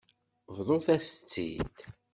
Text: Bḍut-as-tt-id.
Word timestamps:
Bḍut-as-tt-id. 0.55 1.77